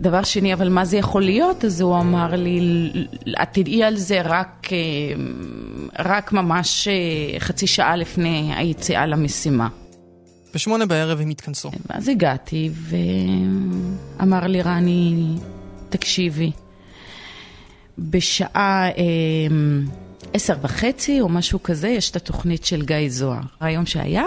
[0.00, 1.64] דבר שני, אבל מה זה יכול להיות?
[1.64, 2.60] אז הוא אמר לי,
[3.42, 4.78] את תדעי על זה רק, אה,
[5.98, 6.88] רק ממש
[7.38, 9.68] חצי שעה לפני היציאה למשימה.
[10.54, 11.70] בשמונה בערב הם התכנסו.
[11.90, 12.70] ואז הגעתי,
[14.18, 15.36] ואמר לי רני,
[15.88, 16.50] תקשיבי,
[17.98, 18.94] בשעה אה,
[20.32, 24.24] עשר וחצי או משהו כזה, יש את התוכנית של גיא זוהר, היום שהיה,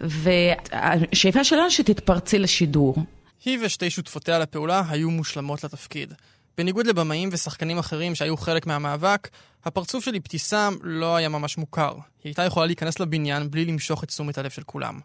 [0.00, 2.96] והשאיפה שלנו שתתפרצי לשידור.
[3.44, 6.14] היא ושתי שותפותיה לפעולה היו מושלמות לתפקיד.
[6.58, 9.28] בניגוד לבמאים ושחקנים אחרים שהיו חלק מהמאבק,
[9.64, 11.92] הפרצוף של אבתיסאם לא היה ממש מוכר.
[11.92, 15.00] היא הייתה יכולה להיכנס לבניין בלי למשוך את תשומת הלב של כולם.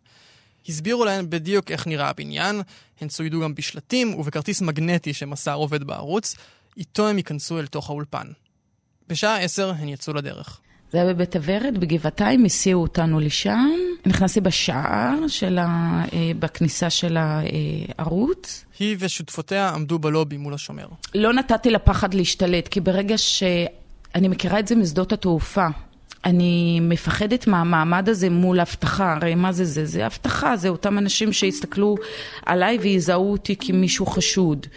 [0.69, 2.61] הסבירו להן בדיוק איך נראה הבניין,
[3.01, 6.35] הן צוידו גם בשלטים ובכרטיס מגנטי שמסר עובד בערוץ,
[6.77, 8.27] איתו הם ייכנסו אל תוך האולפן.
[9.07, 10.59] בשעה עשר הן יצאו לדרך.
[10.91, 13.69] זה היה בבית אברת, בגבעתיים, הסיעו אותנו לשם.
[14.05, 15.65] נכנסתי בשער של ה...
[16.13, 18.65] אה, בכניסה של הערוץ.
[18.79, 20.87] היא ושותפותיה עמדו בלובי מול השומר.
[21.15, 23.43] לא נתתי לפחד להשתלט, כי ברגע ש...
[24.15, 25.67] אני מכירה את זה משדות התעופה.
[26.25, 29.85] אני מפחדת מהמעמד הזה מול הבטחה, הרי מה זה זה?
[29.85, 31.95] זה הבטחה, זה אותם אנשים שיסתכלו
[32.45, 34.67] עליי ויזהו אותי כמישהו חשוד.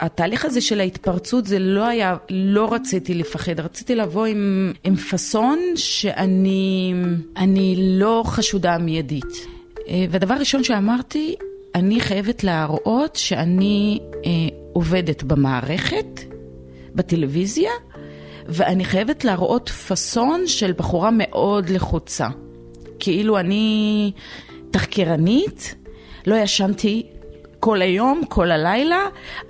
[0.00, 5.58] התהליך הזה של ההתפרצות זה לא היה, לא רציתי לפחד, רציתי לבוא עם, עם פאסון
[5.74, 6.94] שאני
[7.36, 9.46] אני לא חשודה מיידית.
[9.88, 11.34] אה, והדבר הראשון שאמרתי,
[11.74, 14.30] אני חייבת להראות שאני אה,
[14.72, 16.20] עובדת במערכת,
[16.94, 17.70] בטלוויזיה,
[18.46, 22.28] ואני חייבת להראות פאסון של בחורה מאוד לחוצה.
[22.98, 24.12] כאילו אני
[24.70, 25.74] תחקירנית,
[26.26, 27.06] לא ישנתי
[27.60, 28.98] כל היום, כל הלילה,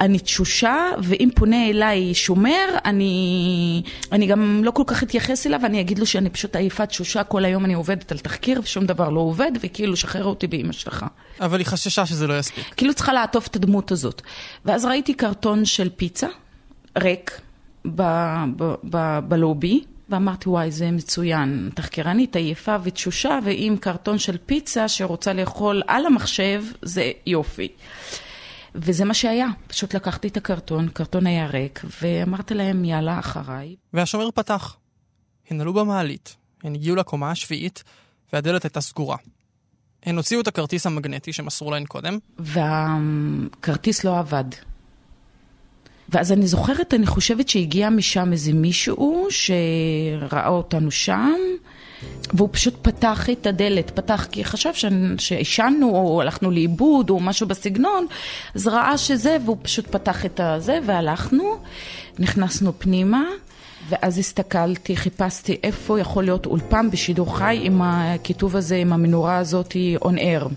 [0.00, 5.80] אני תשושה, ואם פונה אליי שומר, אני, אני גם לא כל כך אתייחס אליו, אני
[5.80, 9.20] אגיד לו שאני פשוט עייפה תשושה, כל היום אני עובדת על תחקיר, ושום דבר לא
[9.20, 11.06] עובד, וכאילו שחרר אותי באמא שלך.
[11.40, 12.64] אבל היא חששה שזה לא יספיק.
[12.76, 14.22] כאילו צריכה לעטוף את הדמות הזאת.
[14.64, 16.28] ואז ראיתי קרטון של פיצה,
[16.98, 17.40] ריק,
[19.28, 21.70] בלובי, ואמרתי, וואי, זה מצוין.
[21.74, 27.68] תחקירנית עייפה ותשושה, ועם קרטון של פיצה שרוצה לאכול על המחשב, זה יופי.
[28.74, 33.76] וזה מה שהיה, פשוט לקחתי את הקרטון, קרטון היה ריק, ואמרתי להם, יאללה, אחריי.
[33.92, 34.76] והשומר פתח.
[35.50, 37.84] הן עלו במעלית, הן הגיעו לקומה השביעית,
[38.32, 39.16] והדלת הייתה סגורה.
[40.02, 42.18] הן הוציאו את הכרטיס המגנטי שמסרו להן קודם.
[42.38, 44.44] והכרטיס לא עבד.
[46.14, 51.36] ואז אני זוכרת, אני חושבת שהגיע משם איזה מישהו שראה אותנו שם,
[52.34, 54.70] והוא פשוט פתח את הדלת, פתח כי חשב
[55.18, 58.06] שעישנו או הלכנו לאיבוד או משהו בסגנון,
[58.54, 61.56] אז ראה שזה, והוא פשוט פתח את הזה והלכנו,
[62.18, 63.22] נכנסנו פנימה.
[63.88, 69.76] ואז הסתכלתי, חיפשתי איפה יכול להיות אולפן בשידור חי עם הכיתוב הזה, עם המנורה הזאת,
[70.00, 70.48] on air.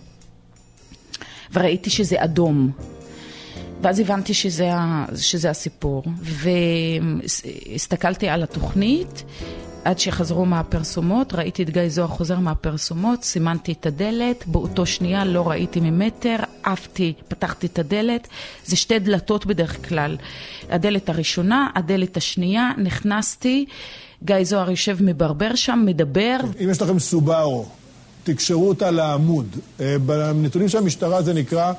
[1.54, 2.72] וראיתי שזה אדום.
[3.82, 4.72] ואז הבנתי שזה,
[5.16, 6.04] שזה הסיפור,
[7.74, 9.24] והסתכלתי על התוכנית
[9.86, 15.50] עד שחזרו מהפרסומות, ראיתי את גיא זוהר חוזר מהפרסומות, סימנתי את הדלת, באותו שנייה לא
[15.50, 18.28] ראיתי ממטר, עפתי, פתחתי את הדלת,
[18.66, 20.18] זה שתי דלתות בדרך כלל.
[20.70, 23.66] הדלת הראשונה, הדלת השנייה, נכנסתי,
[24.24, 26.38] גיא זוהר יושב מברבר שם, מדבר.
[26.64, 27.66] אם יש לכם סובארו,
[28.24, 29.56] תקשרו אותה לעמוד.
[30.06, 31.74] בנתונים של המשטרה זה נקרא...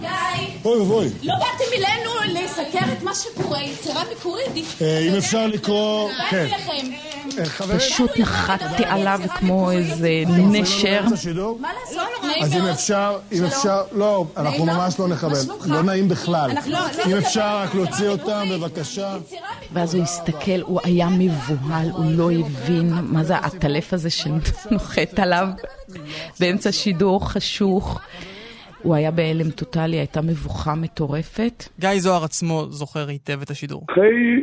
[0.00, 0.51] גיא!
[0.64, 1.08] אוי ואבוי.
[1.22, 4.46] לא באתם אלינו לתאר את מה שקורה, יצירה מקורית.
[4.82, 6.10] אה, אם אפשר לקרוא...
[6.30, 6.48] כן.
[6.50, 6.86] באתי לכם.
[7.70, 11.00] אה, פשוט נחתתי עליו כמו איזה נשר.
[11.02, 11.58] באמצע שידור?
[11.60, 12.02] מה לעשות?
[12.24, 12.66] נעים אז אם.
[12.66, 13.44] אפשר, אם.
[13.44, 15.08] אפשר, לא, אנחנו ממש לא.
[15.08, 15.44] נכבד.
[15.66, 16.50] לא נעים בכלל.
[16.50, 18.48] לא- לא אם אפשר רק להוציא אותם.
[18.50, 19.16] בבקשה.
[19.72, 25.48] ואז הוא הסתכל, הוא היה מבוהל, הוא לא הבין מה זה העטלף הזה שנוחת עליו
[26.40, 28.00] באמצע שידור חשוך.
[28.82, 31.64] הוא היה בהלם טוטאלי, הייתה מבוכה מטורפת.
[31.80, 33.82] גיא זוהר עצמו זוכר היטב את השידור.
[33.90, 34.42] אחרי,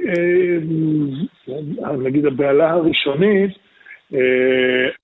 [1.86, 3.52] אה, נגיד, הבהלה הראשונית,
[4.14, 4.20] אה,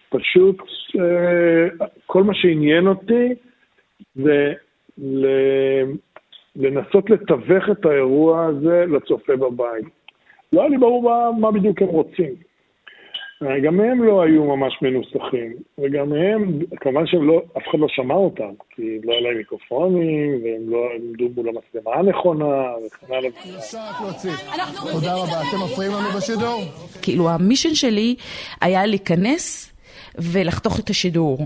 [0.10, 0.58] פשוט
[1.00, 3.34] אה, כל מה שעניין אותי
[4.16, 4.54] זה
[4.98, 5.84] ל-
[6.56, 9.86] לנסות לתווך את האירוע הזה לצופה בבית.
[10.54, 12.34] לא היה לי ברור מה, מה בדיוק הם רוצים.
[13.48, 18.16] אה, גם הם לא היו ממש מנוסחים, וגם הם, כמובן שאף לא, אחד לא שמע
[18.16, 23.30] אותם, כי לא היה להם מיקרופונים, והם לא עמדו מול המצלמה הנכונה, וכן הלאה.
[23.58, 24.32] אפשר רק להוציא.
[24.92, 25.42] תודה רבה.
[25.50, 26.62] אתם מפריעים לנו בשידור?
[27.02, 28.16] כאילו המישן שלי
[28.62, 29.74] היה להיכנס
[30.18, 31.38] ולחתוך את השידור.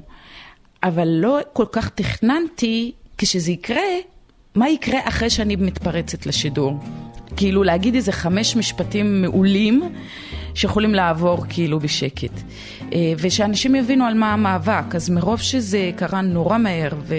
[0.83, 3.81] אבל לא כל כך תכננתי, כשזה יקרה,
[4.55, 6.73] מה יקרה אחרי שאני מתפרצת לשידור.
[7.39, 9.93] כאילו להגיד איזה חמש משפטים מעולים
[10.54, 12.41] שיכולים לעבור כאילו בשקט.
[12.93, 14.95] אה, ושאנשים יבינו על מה המאבק.
[14.95, 17.15] אז מרוב שזה קרה נורא מהר ו...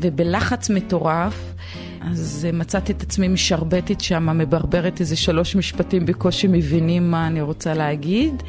[0.00, 1.54] ובלחץ מטורף,
[2.00, 7.74] אז מצאתי את עצמי משרבטת שם, מברברת איזה שלוש משפטים, בקושי מבינים מה אני רוצה
[7.74, 8.42] להגיד.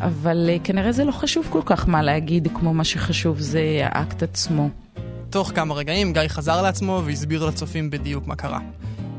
[0.00, 4.22] אבל אה, כנראה זה לא חשוב כל כך מה להגיד, כמו מה שחשוב זה האקט
[4.22, 4.68] עצמו.
[5.30, 8.58] תוך כמה רגעים גיא חזר לעצמו והסביר לצופים בדיוק מה קרה.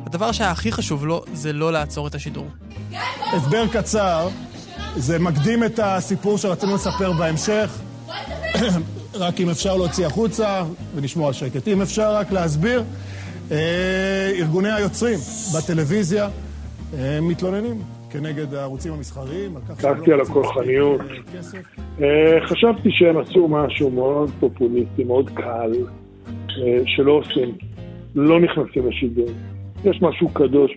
[0.06, 2.48] הדבר שהיה הכי חשוב לו זה לא לעצור את השידור.
[3.34, 4.28] הסבר קצר,
[4.96, 7.80] זה מקדים את הסיפור שרצינו לספר בהמשך.
[9.14, 10.64] רק אם אפשר להוציא החוצה
[10.96, 11.68] ולשמור על שקט.
[11.68, 12.84] אם אפשר רק להסביר,
[13.52, 15.20] אה, ארגוני היוצרים
[15.58, 16.30] בטלוויזיה
[16.94, 19.52] אה, מתלוננים כנגד הערוצים המסחריים.
[19.52, 21.02] שהם לא צעקתי על הכוחניות.
[22.02, 25.72] אה, חשבתי שהם עשו משהו מאוד פופוליסטי, מאוד קל,
[26.28, 27.56] אה, שלא עושים,
[28.16, 29.30] לא נכנסים לשידור.
[29.86, 30.72] יש משהו קדוש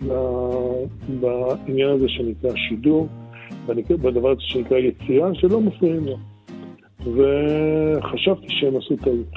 [1.20, 3.08] בעניין הזה שנקרא שידור,
[3.66, 6.16] בדבר הזה שנקרא יצירה, שלא מפריעים לו.
[7.00, 9.34] וחשבתי שהם עשו טעות.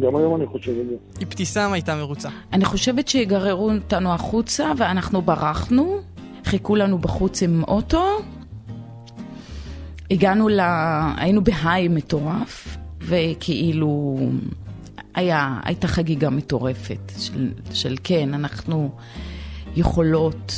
[0.00, 0.96] גם היום אני חושב את זה.
[1.22, 2.28] אבתיסאם הייתה מרוצה.
[2.52, 5.98] אני חושבת שיגררו אותנו החוצה ואנחנו ברחנו,
[6.44, 8.04] חיכו לנו בחוץ עם אוטו,
[10.10, 10.60] הגענו ל...
[11.16, 14.16] היינו בהיי מטורף, וכאילו
[15.14, 18.90] היה, הייתה חגיגה מטורפת של, של כן, אנחנו
[19.76, 20.52] יכולות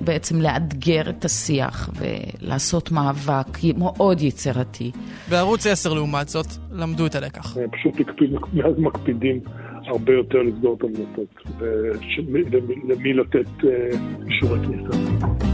[0.00, 3.46] בעצם לאתגר את השיח ולעשות מאבק
[3.78, 4.90] מאוד יצירתי.
[5.30, 7.56] בערוץ 10 לעומת זאת, למדו את הלקח.
[7.56, 9.40] הם פשוט הקפיד, מאז מקפידים
[9.86, 10.84] הרבה יותר לסגור את
[12.52, 15.51] למי- למי לתת אה, אישורי כניסה.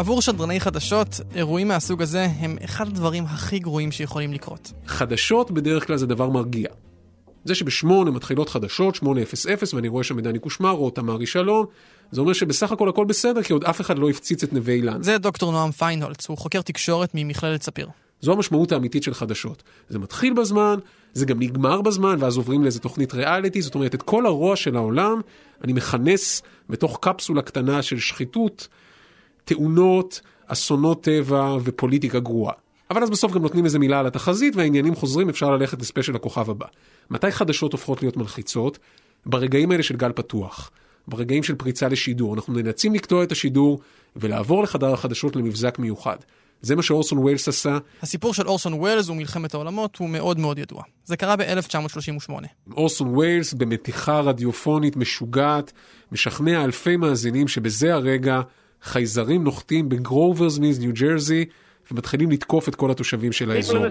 [0.00, 4.72] עבור שדרני חדשות, אירועים מהסוג הזה הם אחד הדברים הכי גרועים שיכולים לקרות.
[4.86, 6.68] חדשות בדרך כלל זה דבר מרגיע.
[7.44, 11.66] זה שבשמונה מתחילות חדשות, 8:00, ואני רואה שם את דני קושמרו או תמרי שלום,
[12.10, 15.02] זה אומר שבסך הכל הכל בסדר, כי עוד אף אחד לא הפציץ את נווה אילן.
[15.02, 17.88] זה דוקטור נועם פיינהולץ, הוא חוקר תקשורת ממכללת ספיר.
[18.20, 19.62] זו המשמעות האמיתית של חדשות.
[19.88, 20.78] זה מתחיל בזמן,
[21.12, 24.76] זה גם נגמר בזמן, ואז עוברים לאיזה תוכנית ריאליטי, זאת אומרת, את כל הרוע של
[24.76, 25.20] העולם
[25.64, 28.68] אני מכנס בתוך קפסולה קטנה של שחיתות,
[29.50, 32.52] תאונות, אסונות טבע ופוליטיקה גרועה.
[32.90, 36.50] אבל אז בסוף גם נותנים איזה מילה על התחזית והעניינים חוזרים, אפשר ללכת לספיישל הכוכב
[36.50, 36.66] הבא.
[37.10, 38.78] מתי חדשות הופכות להיות מלחיצות?
[39.26, 40.70] ברגעים האלה של גל פתוח.
[41.08, 42.34] ברגעים של פריצה לשידור.
[42.34, 43.80] אנחנו נאלצים לקטוע את השידור
[44.16, 46.16] ולעבור לחדר החדשות למבזק מיוחד.
[46.62, 47.78] זה מה שאורסון ווילס עשה.
[48.02, 50.82] הסיפור של אורסון ווילס ומלחמת העולמות הוא מאוד מאוד ידוע.
[51.04, 52.32] זה קרה ב-1938.
[52.76, 55.72] אורסון ווילס במתיחה רדיופונית משוגעת,
[56.12, 58.40] משכנע אלפי מאזינים שבזה הרגע
[58.82, 61.44] חייזרים נוחתים בגרוברס מילס, ניו ג'רזי,
[61.90, 63.86] ומתחילים לתקוף את כל התושבים של האזור.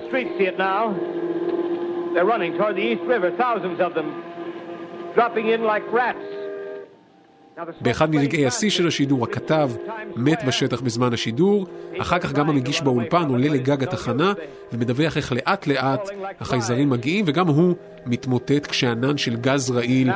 [7.82, 9.72] באחד מרגעי השיא של השידור, הכתב
[10.16, 11.68] מת בשטח בזמן השידור,
[12.02, 14.34] אחר כך גם המגיש באולפן עולה לגג התחנה
[14.74, 17.76] ומדווח איך לאט לאט החייזרים מגיעים, וגם הוא
[18.06, 20.12] מתמוטט כשענן של גז רעיל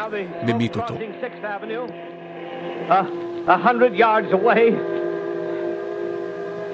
[0.47, 0.95] ממית אותו.
[3.47, 4.63] Uh, a hundred yards away.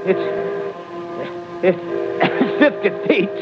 [0.05, 0.49] It's.
[1.61, 1.77] It's
[2.59, 3.37] 50 feet.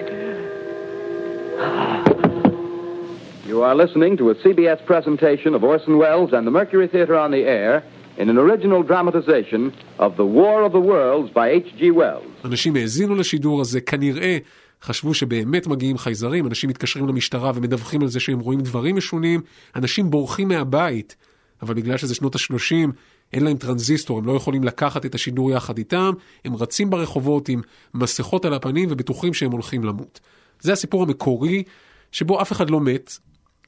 [3.45, 7.29] You are listening to a CBS presentation of Orson Welles and the Mercury Theater on
[7.29, 7.83] the Air
[8.17, 11.91] in an original dramatization of The War of the Worlds by H.G.
[11.91, 12.25] Wells.
[12.45, 14.37] אנשים האזינו לשידור הזה, כנראה
[14.81, 19.41] חשבו שבאמת מגיעים חייזרים, אנשים מתקשרים למשטרה ומדווחים על זה שהם רואים דברים משונים,
[19.75, 21.15] אנשים בורחים מהבית,
[21.61, 22.91] אבל בגלל שזה שנות ה-30,
[23.33, 26.11] אין להם טרנזיסטור, הם לא יכולים לקחת את השידור יחד איתם,
[26.45, 27.61] הם רצים ברחובות עם
[27.93, 30.19] מסכות על הפנים ובטוחים שהם הולכים למות.
[30.59, 31.63] זה הסיפור המקורי,
[32.11, 33.17] שבו אף אחד לא מת,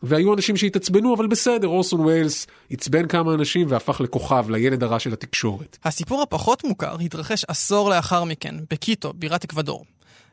[0.03, 5.13] והיו אנשים שהתעצבנו, אבל בסדר, אורסון ויילס עצבן כמה אנשים והפך לכוכב, לילד הרע של
[5.13, 5.77] התקשורת.
[5.83, 9.85] הסיפור הפחות מוכר התרחש עשור לאחר מכן, בקיטו, בירת אקוודור.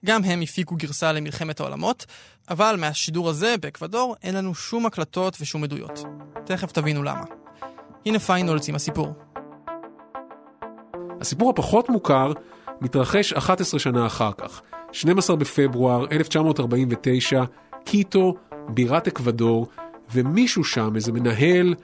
[0.04, 2.06] גם הם הפיקו גרסה למלחמת העולמות,
[2.50, 6.04] אבל מהשידור הזה, באקוודור, אין לנו שום הקלטות ושום עדויות.
[6.44, 7.45] תכף תבינו למה.
[8.06, 9.14] הנה פיינולס עם הסיפור.
[11.20, 12.32] הסיפור הפחות מוכר
[12.80, 14.62] מתרחש 11 שנה אחר כך.
[14.92, 17.44] 12 בפברואר 1949,
[17.84, 18.34] קיטו,
[18.68, 19.66] בירת אקוודור,
[20.14, 21.74] ומישהו שם, איזה מנהל,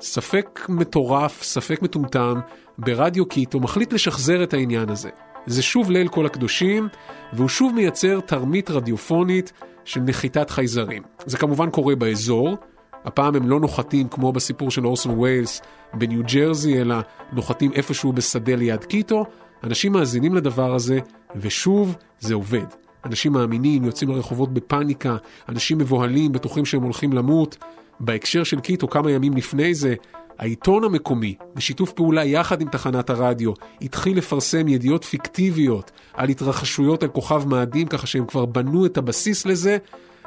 [0.00, 2.40] ספק מטורף, ספק מטומטם,
[2.78, 5.10] ברדיו קיטו, מחליט לשחזר את העניין הזה.
[5.46, 6.88] זה שוב ליל כל הקדושים,
[7.32, 9.52] והוא שוב מייצר תרמית רדיופונית
[9.84, 11.02] של נחיתת חייזרים.
[11.26, 12.56] זה כמובן קורה באזור,
[13.04, 15.62] הפעם הם לא נוחתים כמו בסיפור של אורסון וילס
[15.94, 16.96] בניו ג'רזי, אלא
[17.32, 19.24] נוחתים איפשהו בשדה ליד קיטו.
[19.64, 20.98] אנשים מאזינים לדבר הזה,
[21.36, 22.66] ושוב, זה עובד.
[23.04, 25.16] אנשים מאמינים, יוצאים לרחובות בפאניקה,
[25.48, 27.56] אנשים מבוהלים, בטוחים שהם הולכים למות.
[28.00, 29.94] בהקשר של קיטו, כמה ימים לפני זה,
[30.38, 37.08] העיתון המקומי, בשיתוף פעולה יחד עם תחנת הרדיו, התחיל לפרסם ידיעות פיקטיביות על התרחשויות על
[37.08, 39.78] כוכב מאדים, ככה שהם כבר בנו את הבסיס לזה,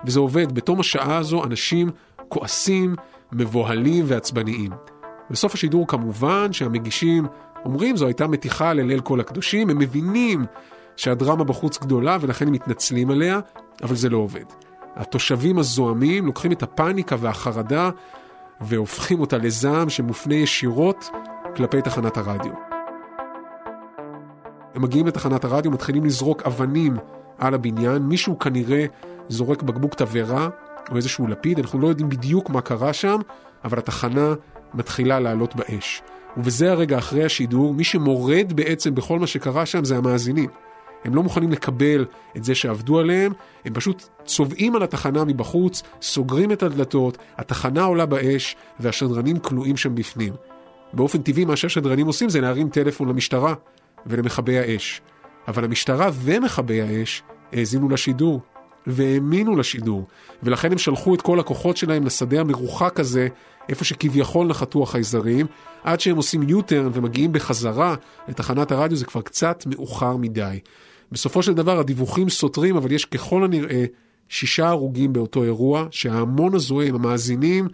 [0.05, 0.51] וזה עובד.
[0.51, 1.89] בתום השעה הזו אנשים
[2.31, 2.95] כועסים,
[3.31, 4.71] מבוהלים ועצבניים.
[5.29, 7.27] בסוף השידור כמובן שהמגישים
[7.65, 10.45] אומרים זו הייתה מתיחה לליל כל הקדושים, הם מבינים
[10.95, 13.39] שהדרמה בחוץ גדולה ולכן הם מתנצלים עליה,
[13.83, 14.45] אבל זה לא עובד.
[14.95, 17.89] התושבים הזועמים לוקחים את הפאניקה והחרדה
[18.61, 21.09] והופכים אותה לזעם שמופנה ישירות
[21.55, 22.53] כלפי תחנת הרדיו.
[24.75, 26.97] הם מגיעים לתחנת הרדיו, מתחילים לזרוק אבנים
[27.37, 28.85] על הבניין, מישהו כנראה
[29.29, 30.49] זורק בקבוק תבערה
[30.91, 33.19] או איזשהו לפיד, אנחנו לא יודעים בדיוק מה קרה שם,
[33.63, 34.33] אבל התחנה
[34.73, 36.01] מתחילה לעלות באש.
[36.37, 40.49] ובזה הרגע אחרי השידור, מי שמורד בעצם בכל מה שקרה שם זה המאזינים.
[41.05, 42.05] הם לא מוכנים לקבל
[42.37, 43.33] את זה שעבדו עליהם,
[43.65, 49.95] הם פשוט צובעים על התחנה מבחוץ, סוגרים את הדלתות, התחנה עולה באש, והשדרנים כלואים שם
[49.95, 50.33] בפנים.
[50.93, 53.53] באופן טבעי מה שהשדרנים עושים זה להרים טלפון למשטרה
[54.05, 55.01] ולמכבי האש.
[55.47, 58.41] אבל המשטרה ומכבי האש האזינו לשידור,
[58.87, 60.07] והאמינו לשידור,
[60.43, 63.27] ולכן הם שלחו את כל הכוחות שלהם לשדה המרוחק הזה,
[63.69, 65.45] איפה שכביכול נחתו החייזרים,
[65.83, 67.95] עד שהם עושים U-turn ומגיעים בחזרה
[68.27, 70.59] לתחנת הרדיו, זה כבר קצת מאוחר מדי.
[71.11, 73.85] בסופו של דבר הדיווחים סותרים, אבל יש ככל הנראה
[74.29, 77.67] שישה הרוגים באותו אירוע, שההמון הזוהם, המאזינים,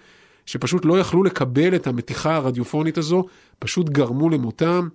[0.46, 3.24] שפשוט לא יכלו לקבל את המתיחה הרדיופונית הזו,
[3.60, 4.88] פשוט גרמו למותם.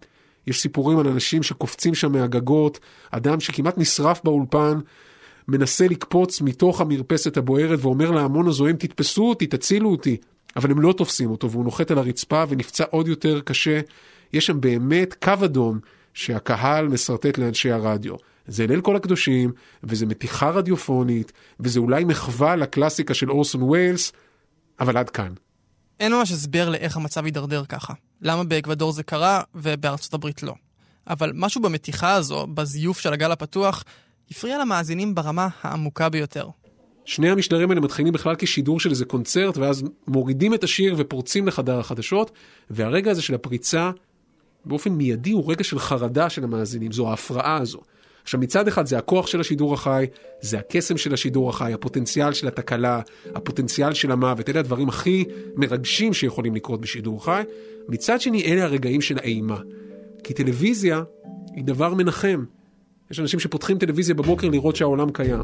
[0.47, 2.80] יש סיפורים על אנשים שקופצים שם מהגגות,
[3.11, 4.78] אדם שכמעט נשרף באולפן,
[5.49, 10.16] מנסה לקפוץ מתוך המרפסת הבוערת ואומר להמון הזוהם, תתפסו אותי, תצילו אותי.
[10.57, 13.80] אבל הם לא תופסים אותו, והוא נוחת על הרצפה ונפצע עוד יותר קשה.
[14.32, 15.78] יש שם באמת קו אדום
[16.14, 18.14] שהקהל משרטט לאנשי הרדיו.
[18.47, 19.53] זה ליל כל הקדושים,
[19.84, 24.12] וזה מתיחה רדיופונית, וזה אולי מחווה לקלאסיקה של אורסון ויילס,
[24.80, 25.32] אבל עד כאן.
[26.01, 27.93] אין ממש הסבר לאיך המצב יידרדר ככה.
[28.20, 30.55] למה באקוודור זה קרה ובארצות הברית לא.
[31.07, 33.84] אבל משהו במתיחה הזו, בזיוף של הגל הפתוח,
[34.33, 36.49] הפריע למאזינים ברמה העמוקה ביותר.
[37.05, 41.78] שני המשדרים האלה מתחילים בכלל כשידור של איזה קונצרט, ואז מורידים את השיר ופורצים לחדר
[41.78, 42.30] החדשות,
[42.70, 43.91] והרגע הזה של הפריצה,
[44.64, 47.80] באופן מיידי הוא רגע של חרדה של המאזינים, זו ההפרעה הזו.
[48.22, 50.07] עכשיו מצד אחד זה הכוח של השידור החי,
[50.41, 53.01] זה הקסם של השידור החי, הפוטנציאל של התקלה,
[53.35, 55.24] הפוטנציאל של המוות, אלה הדברים הכי
[55.57, 57.43] מרגשים שיכולים לקרות בשידור חי.
[57.89, 59.59] מצד שני, אלה הרגעים של האימה.
[60.24, 61.03] כי טלוויזיה
[61.55, 62.45] היא דבר מנחם.
[63.13, 65.43] יש אנשים שפותחים טלוויזיה בבוקר לראות שהעולם קיים.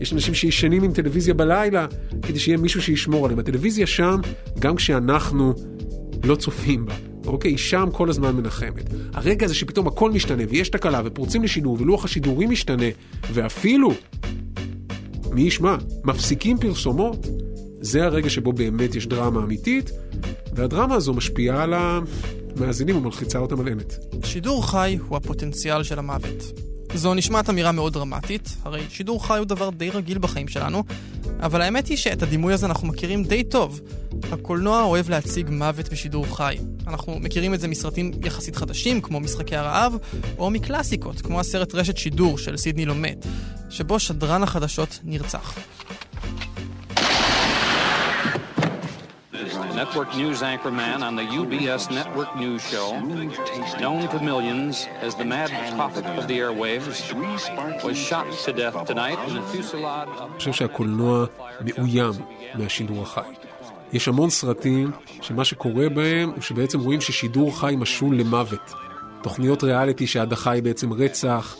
[0.00, 1.86] יש אנשים שישנים עם טלוויזיה בלילה
[2.22, 3.38] כדי שיהיה מישהו שישמור עליהם.
[3.38, 4.20] הטלוויזיה שם
[4.58, 5.54] גם כשאנחנו
[6.24, 6.94] לא צופים בה.
[7.26, 7.50] אוקיי?
[7.50, 8.84] היא שם כל הזמן מנחמת.
[9.12, 12.86] הרגע הזה שפתאום הכל משתנה ויש תקלה ופורצים לשידור ולוח השידורים משתנה
[13.32, 13.92] ואפילו,
[15.32, 17.26] מי ישמע, מפסיקים פרסומות,
[17.80, 19.90] זה הרגע שבו באמת יש דרמה אמיתית,
[20.54, 23.94] והדרמה הזו משפיעה על המאזינים ומלחיצה אותם על אמת.
[24.24, 26.71] שידור חי הוא הפוטנציאל של המוות.
[26.94, 30.84] זו נשמעת אמירה מאוד דרמטית, הרי שידור חי הוא דבר די רגיל בחיים שלנו,
[31.40, 33.80] אבל האמת היא שאת הדימוי הזה אנחנו מכירים די טוב.
[34.32, 36.56] הקולנוע אוהב להציג מוות בשידור חי.
[36.86, 39.96] אנחנו מכירים את זה מסרטים יחסית חדשים, כמו משחקי הרעב,
[40.38, 43.16] או מקלאסיקות, כמו הסרט רשת שידור של סידני לומד,
[43.70, 45.58] שבו שדרן החדשות נרצח.
[49.80, 52.88] Network news anchorman on the UBS network news show,
[53.84, 54.74] known to millions
[55.06, 56.86] as the mad prophet of the airwaves,
[57.86, 60.30] was shot to death tonight in a fusillade of...
[60.30, 61.26] אני חושב שהקולנוע
[61.60, 62.12] מאוים
[62.54, 63.20] מהשידור החי.
[63.92, 64.90] יש המון סרטים
[65.22, 68.72] שמה שקורה בהם הוא שבעצם רואים ששידור חי משול למוות.
[69.22, 71.56] תוכניות ריאליטי שההדחה היא בעצם רצח,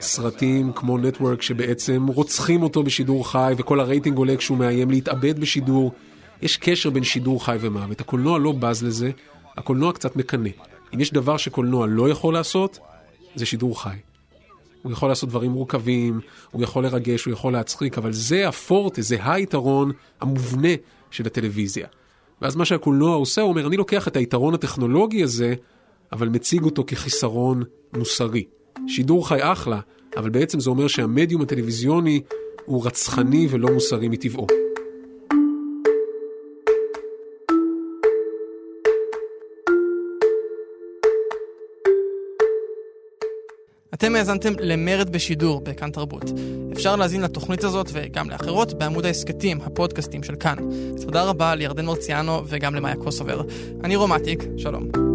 [0.00, 5.92] סרטים כמו נטוורק שבעצם רוצחים אותו בשידור חי וכל הרייטינג עולה כשהוא מאיים להתאבד בשידור.
[6.42, 8.00] יש קשר בין שידור חי ומוות.
[8.00, 9.10] הקולנוע לא בז לזה,
[9.56, 10.50] הקולנוע קצת מקנא.
[10.94, 12.78] אם יש דבר שקולנוע לא יכול לעשות,
[13.34, 13.96] זה שידור חי.
[14.82, 16.20] הוא יכול לעשות דברים מורכבים,
[16.50, 20.68] הוא יכול לרגש, הוא יכול להצחיק, אבל זה הפורטה, זה היתרון המובנה
[21.10, 21.86] של הטלוויזיה.
[22.42, 25.54] ואז מה שהקולנוע עושה, הוא אומר, אני לוקח את היתרון הטכנולוגי הזה,
[26.12, 27.62] אבל מציג אותו כחיסרון
[27.96, 28.44] מוסרי.
[28.88, 29.80] שידור חי אחלה,
[30.16, 32.20] אבל בעצם זה אומר שהמדיום הטלוויזיוני
[32.64, 34.65] הוא רצחני ולא מוסרי מטבעו.
[43.98, 46.24] אתם האזנתם למרד בשידור בכאן תרבות.
[46.72, 50.56] אפשר להזין לתוכנית הזאת וגם לאחרות בעמוד ההסכתים, הפודקאסטים של כאן.
[51.02, 53.42] תודה רבה לירדן מרציאנו וגם למאיה קוסובר.
[53.84, 55.05] אני רומטיק, שלום.